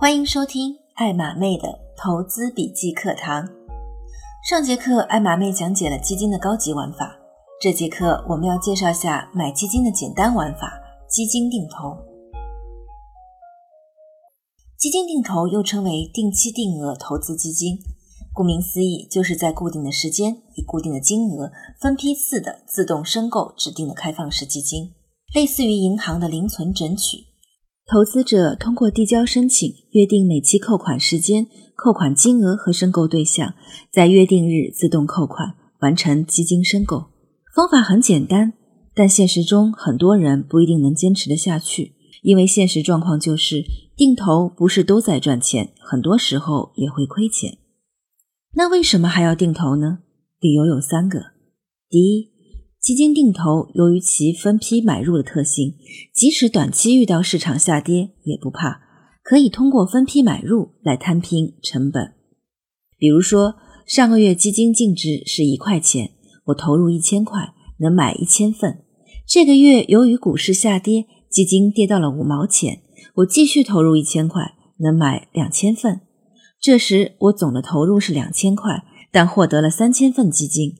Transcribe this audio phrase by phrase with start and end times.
[0.00, 3.44] 欢迎收听艾玛妹的投资笔记课堂。
[4.48, 7.18] 上节课艾玛妹讲解了基金的高级玩法，
[7.60, 10.80] 这节课我们要介绍下买基金的简单玩法——
[11.10, 11.96] 基金定投。
[14.78, 17.76] 基金定投又称为定期定额投资基金，
[18.32, 24.94] 顾名思义，就是在固定的时间以固定的金额分批次的自动申购指定的开放式基金，
[25.34, 27.27] 类似于银行的零存整取。
[27.90, 33.54] 投资者通过递交申请，约定每期扣款时间、扣款金额和申购对象，
[33.90, 37.06] 在约定日自动扣款，完成基金申购。
[37.56, 38.52] 方法很简单，
[38.94, 43.64] 但现实中很多人不一定能坚持得下去，因为现实状况就是
[43.96, 47.56] 定投不是都在赚钱，很多时候也会亏钱。
[48.52, 50.00] 那为什么还要定投呢？
[50.40, 51.18] 理由有三个：
[51.88, 52.28] 第一，
[52.88, 55.74] 基金定投由于其分批买入的特性，
[56.14, 58.80] 即使短期遇到市场下跌也不怕，
[59.22, 62.14] 可以通过分批买入来摊平成本。
[62.96, 66.12] 比如说，上个月基金净值是一块钱，
[66.46, 68.78] 我投入一千块，能买一千份。
[69.26, 72.80] 这个月由于股市下跌，基金跌到了五毛钱，
[73.16, 76.00] 我继续投入一千块，能买两千份。
[76.58, 80.76] 这时我总的投入是两千块，但获得了三千份基金，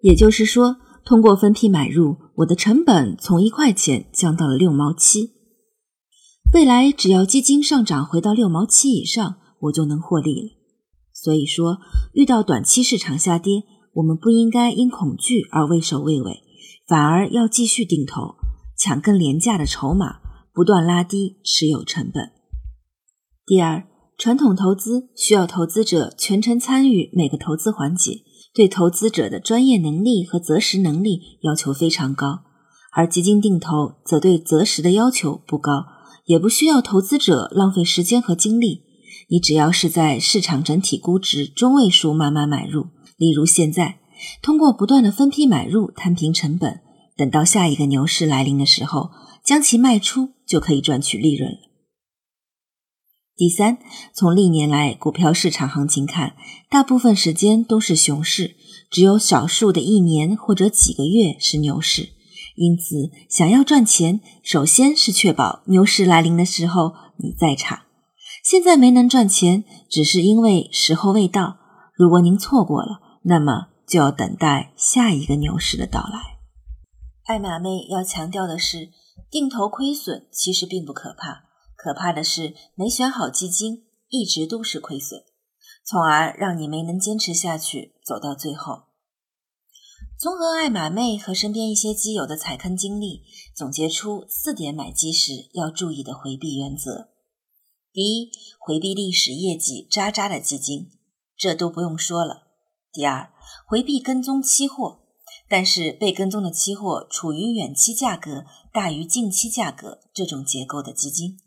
[0.00, 0.78] 也就是说。
[1.04, 5.32] 通过分批买入，我的成本从一块钱降到了六毛七。
[6.52, 10.48] 未来只要基金上涨回到六毛七以上，我就能获利了。
[11.12, 11.78] 所以说，
[12.12, 16.42] 遇到短期市场下跌，我们不应该因恐惧而畏首畏尾，
[16.86, 18.36] 反而要继续定投，
[18.78, 20.20] 抢更廉价的筹码，
[20.52, 22.32] 不断拉低持有成本。
[23.46, 28.23] 第二，传统投资需要投资者全程参与每个投资环节。
[28.54, 32.40] 对投资者的专业能力和择时能力要求非常高，
[32.92, 35.86] 而基金定投则对择时的要求不高，
[36.26, 38.82] 也不需要投资者浪费时间和精力。
[39.28, 43.98] 你只要是在市场整体估值中位数慢慢买入，例如现在，
[44.42, 46.80] 通过不断的分批买入摊平成本，
[47.16, 49.10] 等到下一个牛市来临的时候，
[49.44, 51.58] 将其卖出，就可以赚取利润了。
[53.36, 53.78] 第三，
[54.12, 56.36] 从历年来股票市场行情看，
[56.70, 58.54] 大部分时间都是熊市，
[58.88, 62.10] 只有少数的一年或者几个月是牛市。
[62.54, 67.80] 因此，想要赚钱，首先是确保牛市来临的时候你在场。
[68.44, 71.56] 现在没能赚钱，只是因为时候未到。
[71.96, 76.38] 如果您错过了，那么就要等待下一个牛市的到来。
[77.24, 78.90] 艾玛妹要强调的是，
[79.28, 81.42] 定投亏损其实并不可怕。
[81.84, 85.22] 可怕的是，没选好基金，一直都是亏损，
[85.84, 88.84] 从而让你没能坚持下去，走到最后。
[90.18, 93.20] 综合爱马妹和身边一些基友的踩坑经历，
[93.54, 97.10] 总结出四点买基时要注意的回避原则：
[97.92, 100.90] 第一，回避历史业绩渣渣的基金，
[101.36, 102.44] 这都不用说了；
[102.94, 103.30] 第二，
[103.68, 105.00] 回避跟踪期货，
[105.50, 111.40] 但是被跟踪的期货处于远期价格大于近期价格这种结构的基金。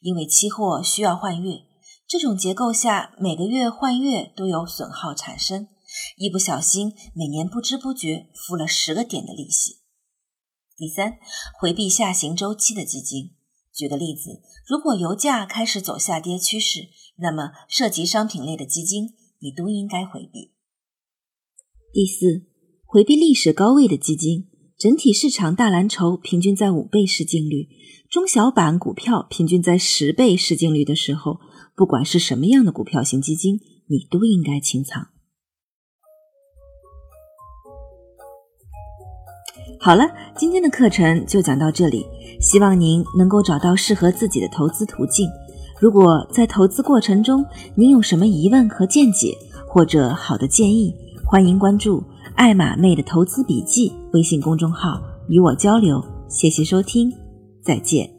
[0.00, 1.62] 因为期货需要换月，
[2.06, 5.68] 这种结构下每个月换月都有损耗产生，
[6.16, 9.78] 一不小心每年不知不觉付了十个点的利息。
[10.76, 11.18] 第三，
[11.60, 13.34] 回避下行周期的基金。
[13.74, 16.88] 举个例子，如果油价开始走下跌趋势，
[17.18, 20.54] 那么涉及商品类的基金你都应该回避。
[21.92, 22.46] 第四，
[22.86, 24.47] 回避历史高位的基金，
[24.78, 27.66] 整体市场大蓝筹平均在五倍市净率。
[28.08, 31.40] 中小板股票平均在十倍市净率的时候，
[31.74, 33.58] 不管是什么样的股票型基金，
[33.88, 35.08] 你都应该清仓。
[39.80, 40.04] 好了，
[40.36, 42.06] 今天的课程就讲到这里，
[42.40, 45.28] 希望您能够找到适合自己的投资途径。
[45.80, 49.36] 如果在投资过程中您有什么疑问和见解，
[49.68, 50.94] 或者好的建议，
[51.26, 52.04] 欢迎关注
[52.36, 56.04] “艾玛妹的投资笔记”微信公众号与我交流。
[56.28, 57.10] 谢谢收听。
[57.62, 58.17] 再见。